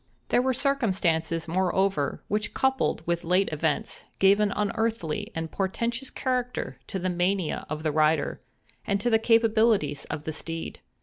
[0.29, 6.79] There were circumstances, moreover, which coupled with late events, gave an unearthly and portentous character
[6.87, 8.39] to the mania of the rider,
[8.83, 10.79] and to the capabilities of the steed.